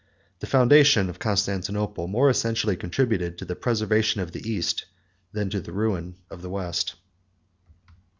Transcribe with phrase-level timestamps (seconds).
[0.39, 4.87] The foundation of Constantinople more essentially contributed to the preservation of the East,
[5.31, 6.95] than to the ruin of the West.